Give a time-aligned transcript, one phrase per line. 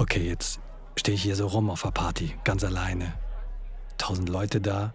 [0.00, 0.60] Okay, jetzt
[0.96, 3.14] stehe ich hier so rum auf der Party, ganz alleine.
[3.98, 4.94] Tausend Leute da,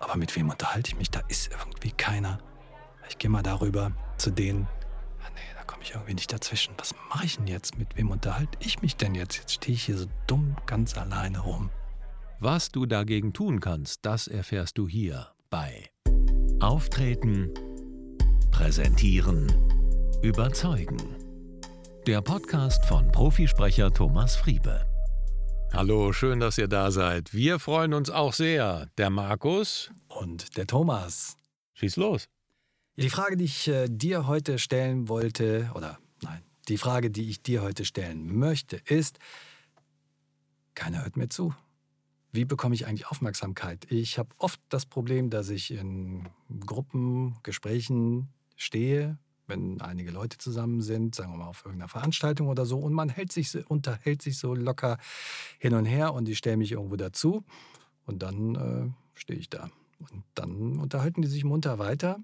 [0.00, 1.08] aber mit wem unterhalte ich mich?
[1.08, 2.40] Da ist irgendwie keiner.
[3.08, 4.66] Ich gehe mal darüber zu denen.
[5.24, 6.74] Ah, nee, da komme ich irgendwie nicht dazwischen.
[6.78, 7.78] Was mache ich denn jetzt?
[7.78, 9.36] Mit wem unterhalte ich mich denn jetzt?
[9.36, 11.70] Jetzt stehe ich hier so dumm ganz alleine rum.
[12.40, 15.90] Was du dagegen tun kannst, das erfährst du hier bei
[16.58, 17.54] Auftreten,
[18.50, 19.46] Präsentieren,
[20.22, 21.19] Überzeugen.
[22.06, 24.86] Der Podcast von Profisprecher Thomas Friebe.
[25.70, 27.34] Hallo, schön, dass ihr da seid.
[27.34, 28.88] Wir freuen uns auch sehr.
[28.96, 31.36] Der Markus Und der Thomas.
[31.74, 32.30] Schieß los.
[32.96, 37.42] Die Frage, die ich äh, dir heute stellen wollte, oder nein, die Frage, die ich
[37.42, 39.18] dir heute stellen möchte, ist,
[40.74, 41.54] keiner hört mir zu.
[42.32, 43.86] Wie bekomme ich eigentlich Aufmerksamkeit?
[43.92, 46.30] Ich habe oft das Problem, dass ich in
[46.64, 49.18] Gruppen, Gesprächen stehe,
[49.50, 53.10] wenn einige Leute zusammen sind, sagen wir mal auf irgendeiner Veranstaltung oder so, und man
[53.10, 54.96] hält sich, so- unterhält sich so locker
[55.58, 57.44] hin und her und ich stelle mich irgendwo dazu
[58.06, 59.68] und dann äh, stehe ich da.
[59.98, 62.18] Und dann unterhalten die sich munter weiter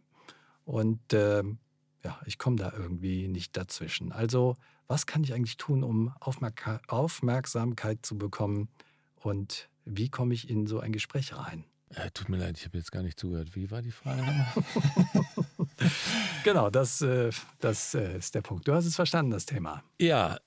[0.64, 1.58] und ähm,
[2.02, 4.12] ja, ich komme da irgendwie nicht dazwischen.
[4.12, 8.68] Also, was kann ich eigentlich tun, um Aufmerka Aufmerksamkeit zu bekommen
[9.16, 11.64] und wie komme ich in so ein Gespräch rein?
[11.90, 13.54] Äh, tut mir leid, ich habe jetzt gar nicht zugehört.
[13.54, 14.22] Wie war die Frage?
[16.44, 18.68] Genau, das, äh, das äh, ist der Punkt.
[18.68, 19.82] Du hast es verstanden, das Thema.
[20.00, 20.38] ja,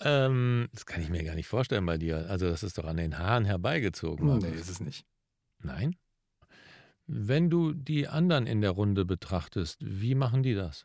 [0.00, 2.28] ähm, das kann ich mir gar nicht vorstellen bei dir.
[2.28, 4.26] Also, das ist doch an den Haaren herbeigezogen.
[4.26, 4.60] Nee, Markus.
[4.60, 5.06] ist es nicht.
[5.62, 5.96] Nein?
[7.06, 10.84] Wenn du die anderen in der Runde betrachtest, wie machen die das?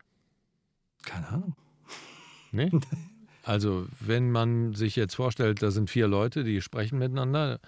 [1.04, 1.56] Keine Ahnung.
[2.52, 2.72] Nee?
[3.44, 7.60] Also, wenn man sich jetzt vorstellt, da sind vier Leute, die sprechen miteinander,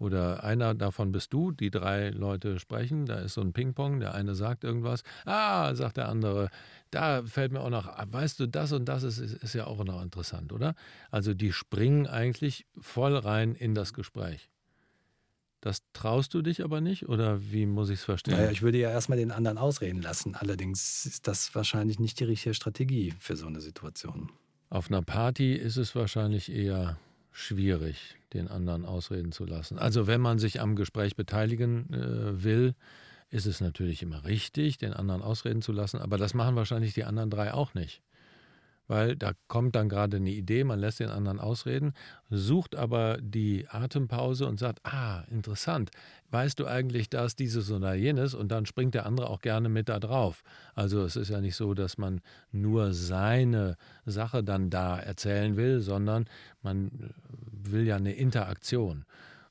[0.00, 4.14] oder einer davon bist du, die drei Leute sprechen, da ist so ein Ping-Pong, der
[4.14, 6.48] eine sagt irgendwas, ah, sagt der andere,
[6.90, 9.66] da fällt mir auch noch, ah, weißt du, das und das ist, ist, ist ja
[9.66, 10.74] auch noch interessant, oder?
[11.10, 14.48] Also, die springen eigentlich voll rein in das Gespräch.
[15.60, 18.34] Das traust du dich aber nicht, oder wie muss ich es verstehen?
[18.34, 20.34] Naja, ich würde ja erstmal den anderen ausreden lassen.
[20.34, 24.32] Allerdings ist das wahrscheinlich nicht die richtige Strategie für so eine Situation.
[24.70, 26.96] Auf einer Party ist es wahrscheinlich eher
[27.32, 29.78] schwierig, den anderen ausreden zu lassen.
[29.78, 32.74] Also wenn man sich am Gespräch beteiligen äh, will,
[33.30, 37.04] ist es natürlich immer richtig, den anderen ausreden zu lassen, aber das machen wahrscheinlich die
[37.04, 38.02] anderen drei auch nicht.
[38.90, 41.92] Weil da kommt dann gerade eine Idee, man lässt den anderen ausreden,
[42.28, 45.92] sucht aber die Atempause und sagt, ah, interessant,
[46.32, 48.34] weißt du eigentlich das, dieses oder jenes?
[48.34, 50.42] Und dann springt der andere auch gerne mit da drauf.
[50.74, 52.20] Also es ist ja nicht so, dass man
[52.50, 56.24] nur seine Sache dann da erzählen will, sondern
[56.60, 57.12] man
[57.52, 59.04] will ja eine Interaktion.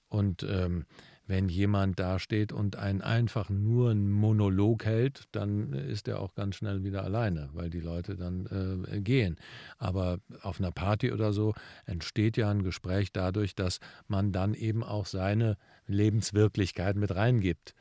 [0.09, 0.85] Und ähm,
[1.29, 6.33] wenn jemand da steht und einen einfach nur einen Monolog hält, dann ist er auch
[6.33, 9.37] ganz schnell wieder alleine, weil die Leute dann äh, gehen.
[9.77, 11.53] Aber auf einer Party oder so
[11.85, 17.75] entsteht ja ein Gespräch dadurch, dass man dann eben auch seine Lebenswirklichkeit mit reingibt.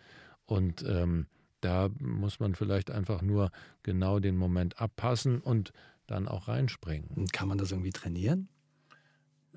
[0.44, 1.26] Und ähm,
[1.62, 3.50] da muss man vielleicht einfach nur
[3.82, 5.72] genau den Moment abpassen und
[6.06, 8.48] dann auch reinspringen kann man das irgendwie trainieren?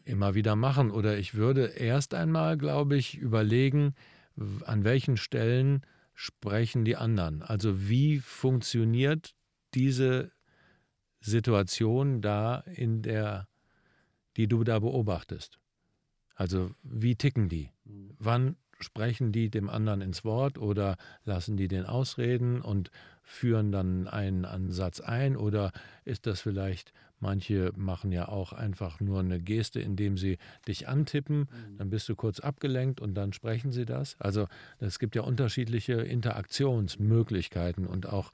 [0.06, 0.92] Immer wieder machen.
[0.92, 3.96] Oder ich würde erst einmal, glaube ich, überlegen,
[4.66, 5.82] an welchen Stellen
[6.14, 7.42] sprechen die anderen.
[7.42, 9.34] Also wie funktioniert
[9.74, 10.32] diese
[11.20, 13.48] Situation da in der,
[14.38, 15.60] die du da beobachtest?
[16.36, 17.70] Also wie ticken die?
[18.18, 22.92] Wann sprechen die dem anderen ins Wort oder lassen die den ausreden und
[23.24, 25.72] führen dann einen Ansatz ein oder
[26.06, 30.38] ist das vielleicht, manche machen ja auch einfach nur eine Geste, indem sie
[30.68, 31.48] dich antippen,
[31.78, 34.16] dann bist du kurz abgelenkt und dann sprechen sie das.
[34.20, 34.48] Also
[34.80, 38.32] es gibt ja unterschiedliche Interaktionsmöglichkeiten und auch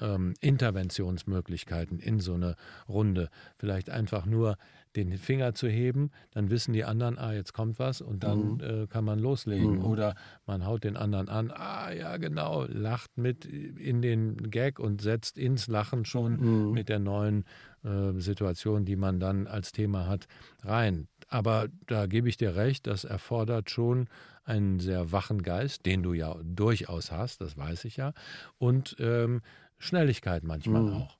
[0.00, 2.56] ähm, Interventionsmöglichkeiten in so eine
[2.88, 3.28] Runde.
[3.58, 4.56] Vielleicht einfach nur
[4.96, 8.86] den Finger zu heben, dann wissen die anderen, ah, jetzt kommt was und dann äh,
[8.86, 9.82] kann man loslegen.
[9.82, 10.14] Oder
[10.46, 15.36] man haut den anderen an, ah, ja, genau, lacht mit in den Gag und setzt
[15.36, 17.44] ins Lachen schon mit der neuen
[17.84, 20.26] äh, Situation, die man dann als Thema hat,
[20.62, 21.08] rein.
[21.28, 24.08] Aber da gebe ich dir recht, das erfordert schon
[24.44, 28.12] einen sehr wachen Geist, den du ja durchaus hast, das weiß ich ja,
[28.58, 29.42] und ähm,
[29.78, 31.16] Schnelligkeit manchmal auch.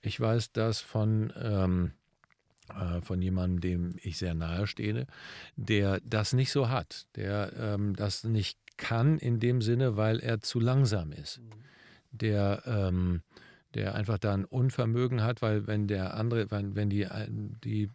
[0.00, 1.92] Ich weiß das von, ähm,
[2.68, 5.06] äh, von jemandem, dem ich sehr nahe stehe,
[5.56, 10.40] der das nicht so hat, der ähm, das nicht kann in dem Sinne, weil er
[10.40, 11.40] zu langsam ist.
[12.10, 13.22] Der, ähm,
[13.74, 17.06] der einfach da ein Unvermögen hat, weil wenn der andere, wenn, wenn die,
[17.64, 17.90] die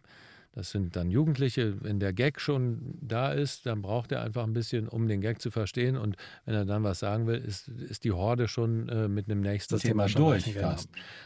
[0.54, 1.82] Das sind dann Jugendliche.
[1.82, 5.42] Wenn der Gag schon da ist, dann braucht er einfach ein bisschen, um den Gag
[5.42, 5.96] zu verstehen.
[5.96, 9.40] Und wenn er dann was sagen will, ist, ist die Horde schon äh, mit einem
[9.40, 10.76] nächsten das Thema, Thema durch genau.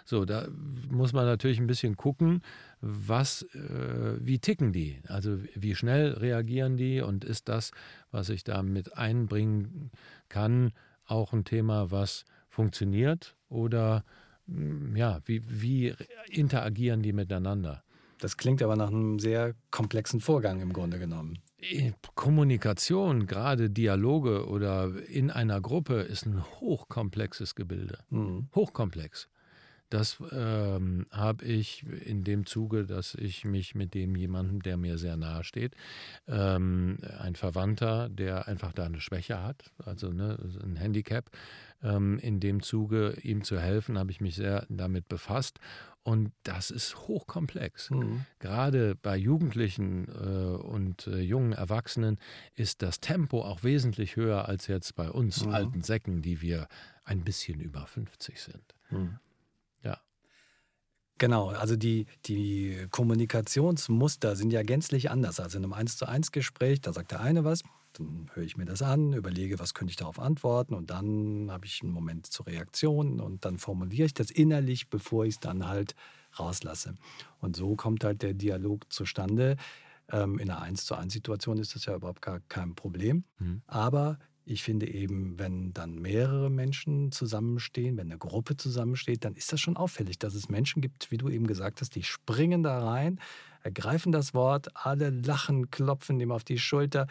[0.07, 0.49] So, da
[0.91, 2.41] muss man natürlich ein bisschen gucken,
[2.81, 4.99] was, äh, wie ticken die?
[5.09, 7.73] Also wie schnell reagieren die und ist das,
[8.11, 9.91] was ich da mit einbringen
[10.31, 10.73] kann,
[11.05, 14.05] auch ein Thema, was funktioniert oder
[14.47, 15.95] hm, ja, wie, wie
[16.31, 17.83] interagieren die miteinander?
[18.19, 21.38] Das klingt aber nach einem sehr komplexen Vorgang im Grunde genommen.
[22.15, 27.99] Kommunikation, gerade Dialoge oder in einer Gruppe, ist ein hochkomplexes Gebilde.
[28.11, 28.49] Mhm.
[28.55, 29.29] Hochkomplex.
[29.90, 34.99] Das ähm, habe ich in dem Zuge, dass ich mich mit dem jemandem, der mir
[34.99, 35.75] sehr nahe steht,
[36.26, 41.31] ähm, ein Verwandter, der einfach da eine Schwäche hat, also ne, ein Handicap,
[41.82, 45.58] ähm, in dem Zuge ihm zu helfen, habe ich mich sehr damit befasst.
[46.02, 47.91] Und das ist hochkomplex.
[47.91, 48.25] Mhm.
[48.38, 52.19] Gerade bei Jugendlichen äh, und äh, jungen Erwachsenen
[52.55, 55.52] ist das Tempo auch wesentlich höher als jetzt bei uns mhm.
[55.52, 56.67] alten Säcken, die wir
[57.05, 58.75] ein bisschen über 50 sind.
[58.91, 59.19] Mhm.
[61.19, 65.41] Genau, also die, die Kommunikationsmuster sind ja gänzlich anders.
[65.41, 67.62] Also in einem 1 zu 1 Gespräch, da sagt der eine was,
[67.94, 71.67] dann höre ich mir das an, überlege, was könnte ich darauf antworten und dann habe
[71.67, 75.67] ich einen Moment zur Reaktion und dann formuliere ich das innerlich, bevor ich es dann
[75.67, 75.94] halt
[76.38, 76.94] rauslasse.
[77.41, 79.56] Und so kommt halt der Dialog zustande.
[80.11, 83.25] Ähm, in einer 1 zu 1 Situation ist das ja überhaupt gar kein Problem.
[83.38, 83.62] Mhm.
[83.67, 84.19] Aber
[84.50, 89.61] ich finde eben, wenn dann mehrere Menschen zusammenstehen, wenn eine Gruppe zusammensteht, dann ist das
[89.61, 93.21] schon auffällig, dass es Menschen gibt, wie du eben gesagt hast, die springen da rein,
[93.62, 97.06] ergreifen das Wort, alle lachen, klopfen dem auf die Schulter,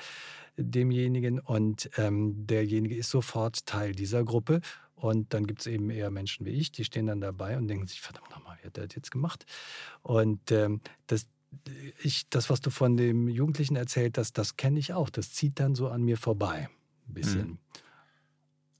[0.57, 4.61] demjenigen und ähm, derjenige ist sofort Teil dieser Gruppe.
[4.95, 7.85] Und dann gibt es eben eher Menschen wie ich, die stehen dann dabei und denken
[7.85, 9.45] sich, verdammt nochmal, wie hat der das jetzt gemacht?
[10.01, 11.27] Und ähm, das,
[12.01, 15.11] ich, das, was du von dem Jugendlichen erzählt hast, das kenne ich auch.
[15.11, 16.67] Das zieht dann so an mir vorbei
[17.07, 17.47] ein bisschen.
[17.47, 17.57] Mhm.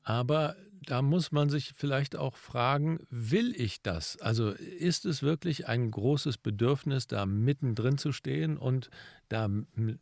[0.03, 0.55] Aber
[0.87, 4.17] da muss man sich vielleicht auch fragen, will ich das?
[4.21, 8.89] Also ist es wirklich ein großes Bedürfnis, da mittendrin zu stehen und
[9.27, 9.49] da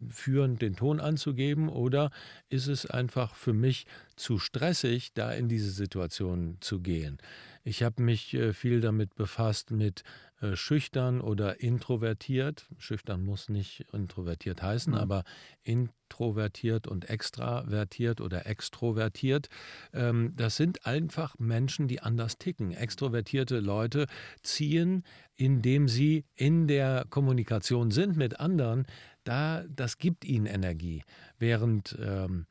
[0.09, 2.11] führend den Ton anzugeben oder
[2.49, 7.17] ist es einfach für mich zu stressig, da in diese Situation zu gehen?
[7.67, 10.03] Ich habe mich äh, viel damit befasst mit
[10.39, 12.67] äh, schüchtern oder introvertiert.
[12.77, 14.99] Schüchtern muss nicht introvertiert heißen, mhm.
[14.99, 15.23] aber
[15.63, 19.49] introvertiert und extravertiert oder extrovertiert.
[19.93, 22.71] Ähm, das sind einfach Menschen, die anders ticken.
[22.71, 24.05] Extrovertierte Leute
[24.43, 25.03] ziehen,
[25.35, 28.85] indem sie in der Kommunikation sind mit anderen,
[29.23, 31.03] da, das gibt ihnen Energie.
[31.39, 32.45] Während ähm,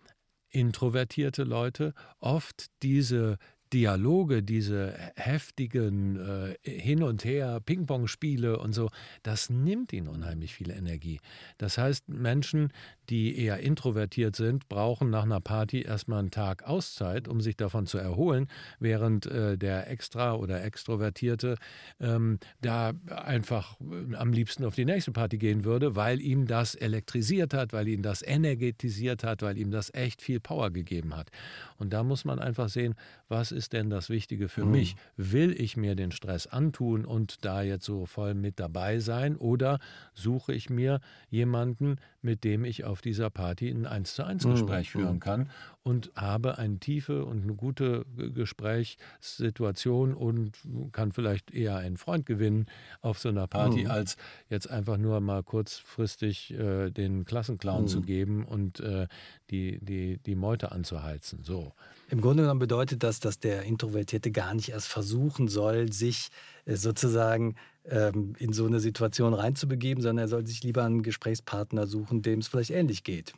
[0.55, 3.39] introvertierte Leute oft diese
[3.75, 8.89] Dialoge, diese heftigen äh, Hin und Her, Ping-Pong-Spiele und so,
[9.25, 11.19] das nimmt ihnen unheimlich viel Energie.
[11.59, 12.73] Das heißt, Menschen,
[13.11, 17.87] die eher introvertiert sind, brauchen nach einer Party erstmal einen Tag Auszeit, um sich davon
[17.87, 18.49] zu erholen,
[18.81, 21.57] während äh, der Extra- oder Extrovertierte
[22.01, 26.75] ähm, da einfach äh, am liebsten auf die nächste Party gehen würde, weil ihm das
[26.75, 31.31] elektrisiert hat, weil ihn das energetisiert hat, weil ihm das echt viel Power gegeben hat.
[31.77, 32.95] Und da muss man einfach sehen,
[33.29, 34.71] was ist denn das Wichtige für mhm.
[34.71, 34.97] mich?
[35.17, 39.79] Will ich mir den Stress antun und da jetzt so voll mit dabei sein oder
[40.13, 44.95] suche ich mir jemanden, mit dem ich auf dieser Party ein 1 zu 1 Gespräch
[44.95, 45.01] mhm.
[45.01, 45.51] führen kann
[45.85, 50.53] und habe eine tiefe und eine gute Gesprächssituation und
[50.93, 52.67] kann vielleicht eher einen Freund gewinnen
[53.03, 53.91] auf so einer Party, mhm.
[53.91, 54.17] als
[54.49, 57.89] jetzt einfach nur mal kurzfristig äh, den Klassenclown mhm.
[57.89, 59.07] zu geben und äh,
[59.51, 61.45] die, die, die Meute anzuheizen.
[61.45, 61.73] So.
[62.09, 66.29] Im Grunde genommen bedeutet das, dass der Introvertierte gar nicht erst versuchen soll, sich
[66.65, 71.87] äh, sozusagen ähm, in so eine Situation reinzubegeben, sondern er soll sich lieber einen Gesprächspartner
[71.87, 73.35] suchen, dem es vielleicht ähnlich geht.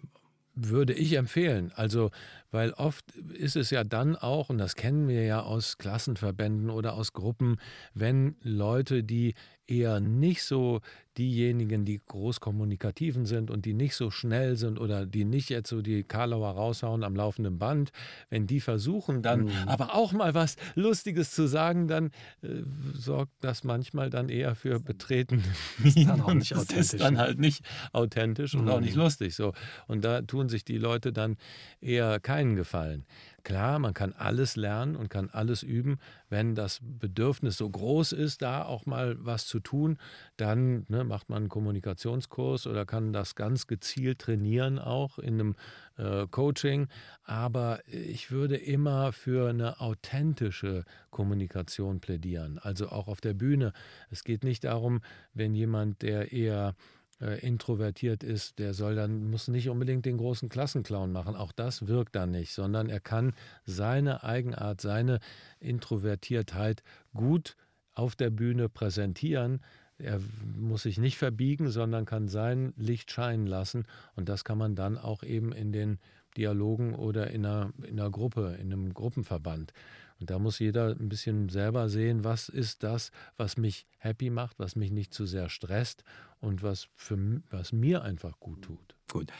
[0.59, 1.71] Würde ich empfehlen.
[1.75, 2.11] Also,
[2.51, 6.95] weil oft ist es ja dann auch, und das kennen wir ja aus Klassenverbänden oder
[6.95, 7.59] aus Gruppen,
[7.93, 9.35] wenn Leute, die
[9.67, 10.81] eher nicht so
[11.19, 15.71] diejenigen, die groß kommunikativen sind und die nicht so schnell sind oder die nicht jetzt
[15.71, 17.91] so die Karlauer raushauen am laufenden Band,
[18.29, 19.51] wenn die versuchen dann mhm.
[19.67, 22.11] aber auch mal was Lustiges zu sagen, dann
[22.43, 22.63] äh,
[22.95, 25.43] sorgt das manchmal dann eher für Betreten.
[25.83, 26.77] Das ist dann auch nicht authentisch.
[26.77, 28.71] Das ist dann halt nicht authentisch und mhm.
[28.71, 29.53] auch nicht lustig so.
[29.87, 31.37] Und da tun sich die Leute dann
[31.81, 33.05] eher keinen Gefallen.
[33.47, 36.01] Klar, man kann alles lernen und kann alles üben.
[36.29, 39.99] Wenn das Bedürfnis so groß ist, da auch mal was zu tun,
[40.37, 45.55] dann ne, macht man einen Kommunikationskurs oder kann das ganz gezielt trainieren, auch in einem
[45.97, 46.89] äh, Coaching.
[47.23, 53.73] Aber ich würde immer für eine authentische Kommunikation plädieren, also auch auf der Bühne.
[54.11, 55.03] Es geht nicht darum,
[55.35, 56.75] wenn jemand, der eher
[57.21, 61.35] äh, introvertiert ist, der soll dann, muss nicht unbedingt den großen Klassenclown machen.
[61.35, 63.33] Auch das wirkt dann nicht, sondern er kann
[63.65, 65.21] seine Eigenart, seine
[65.59, 66.83] Introvertiertheit
[67.15, 67.57] gut
[67.95, 69.61] auf der Bühne präsentieren.
[69.99, 70.21] Er
[70.59, 73.87] muss sich nicht verbiegen, sondern kann sein Licht scheinen lassen.
[74.15, 75.99] Und das kann man dann auch eben in den
[76.37, 79.73] Dialogen oder in einer, in einer Gruppe, in einem Gruppenverband.
[80.19, 84.59] Und da muss jeder ein bisschen selber sehen, was ist das, was mich happy macht,
[84.59, 86.05] was mich nicht zu sehr stresst
[86.41, 88.97] und was, für, was mir einfach gut tut.
[89.11, 89.31] Gut.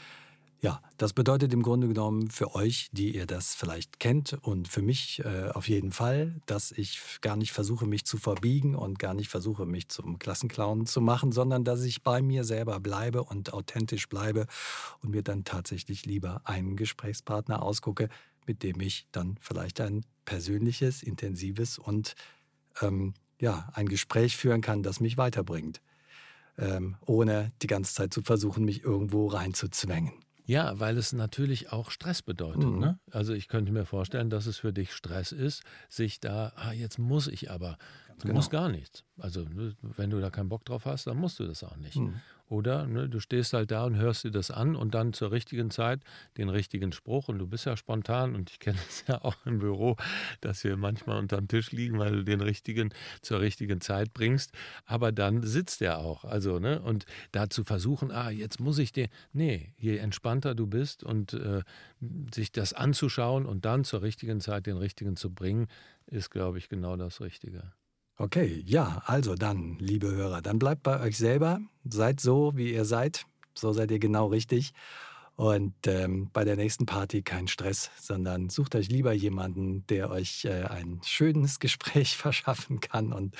[0.59, 4.81] Ja, das bedeutet im Grunde genommen für euch, die ihr das vielleicht kennt und für
[4.81, 9.13] mich äh, auf jeden Fall, dass ich gar nicht versuche, mich zu verbiegen und gar
[9.13, 13.53] nicht versuche, mich zum Klassenclown zu machen, sondern dass ich bei mir selber bleibe und
[13.53, 14.47] authentisch bleibe
[15.03, 18.09] und mir dann tatsächlich lieber einen Gesprächspartner ausgucke,
[18.47, 22.15] mit dem ich dann vielleicht ein persönliches, intensives und
[22.81, 25.81] ähm, ja, ein Gespräch führen kann, das mich weiterbringt,
[26.57, 30.13] ähm, ohne die ganze Zeit zu versuchen, mich irgendwo reinzuzwängen.
[30.47, 32.63] Ja, weil es natürlich auch Stress bedeutet.
[32.63, 32.79] Mhm.
[32.79, 32.99] Ne?
[33.11, 36.97] Also ich könnte mir vorstellen, dass es für dich Stress ist, sich da, ah, jetzt
[36.97, 37.77] muss ich aber.
[38.19, 38.35] Du genau.
[38.35, 39.03] musst gar nichts.
[39.17, 41.97] Also ne, wenn du da keinen Bock drauf hast, dann musst du das auch nicht.
[41.97, 42.15] Mhm.
[42.49, 45.69] Oder ne, du stehst halt da und hörst dir das an und dann zur richtigen
[45.69, 46.01] Zeit
[46.37, 49.59] den richtigen Spruch und du bist ja spontan und ich kenne es ja auch im
[49.59, 49.97] Büro,
[50.39, 54.53] dass wir manchmal unterm Tisch liegen, weil du den richtigen zur richtigen Zeit bringst.
[54.85, 56.23] Aber dann sitzt er auch.
[56.23, 59.09] Also, ne, und da zu versuchen, ah, jetzt muss ich dir.
[59.33, 61.63] Nee, je entspannter du bist und äh,
[62.33, 65.67] sich das anzuschauen und dann zur richtigen Zeit den richtigen zu bringen,
[66.05, 67.73] ist, glaube ich, genau das Richtige.
[68.19, 72.83] Okay, ja, also dann, liebe Hörer, dann bleibt bei euch selber, seid so, wie ihr
[72.83, 74.73] seid, so seid ihr genau richtig.
[75.35, 80.45] Und ähm, bei der nächsten Party kein Stress, sondern sucht euch lieber jemanden, der euch
[80.45, 83.35] äh, ein schönes Gespräch verschaffen kann und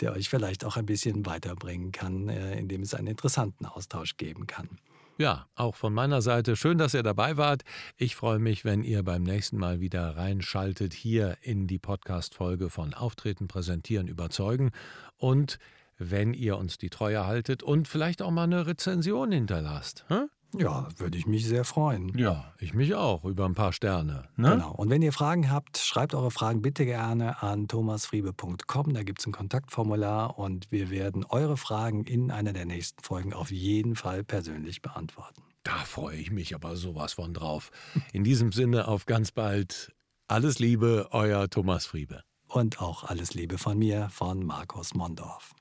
[0.00, 4.46] der euch vielleicht auch ein bisschen weiterbringen kann, äh, indem es einen interessanten Austausch geben
[4.46, 4.78] kann.
[5.16, 7.62] Ja, auch von meiner Seite schön, dass ihr dabei wart.
[7.96, 12.94] Ich freue mich, wenn ihr beim nächsten Mal wieder reinschaltet hier in die Podcast-Folge von
[12.94, 14.72] Auftreten, Präsentieren, Überzeugen
[15.16, 15.60] und
[15.98, 20.04] wenn ihr uns die Treue haltet und vielleicht auch mal eine Rezension hinterlasst.
[20.08, 20.28] Hm?
[20.58, 22.16] Ja, würde ich mich sehr freuen.
[22.16, 24.24] Ja, ich mich auch, über ein paar Sterne.
[24.36, 24.50] Ne?
[24.50, 24.72] Genau.
[24.72, 28.94] Und wenn ihr Fragen habt, schreibt eure Fragen bitte gerne an thomasfriebe.com.
[28.94, 33.32] Da gibt es ein Kontaktformular und wir werden eure Fragen in einer der nächsten Folgen
[33.32, 35.42] auf jeden Fall persönlich beantworten.
[35.62, 37.70] Da freue ich mich aber sowas von drauf.
[38.12, 39.92] In diesem Sinne, auf ganz bald.
[40.28, 42.22] Alles Liebe, euer Thomas Friebe.
[42.48, 45.54] Und auch alles Liebe von mir, von Markus Mondorf.